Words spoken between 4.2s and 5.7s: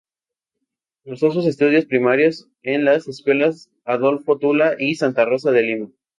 Tula y Santa Rosa de